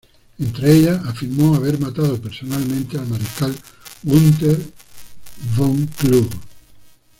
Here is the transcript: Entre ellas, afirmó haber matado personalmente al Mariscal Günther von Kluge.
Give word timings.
Entre 0.39 0.71
ellas, 0.77 0.99
afirmó 1.05 1.53
haber 1.53 1.79
matado 1.79 2.19
personalmente 2.19 2.97
al 2.97 3.05
Mariscal 3.05 3.55
Günther 4.01 4.57
von 5.55 5.85
Kluge. 5.99 6.37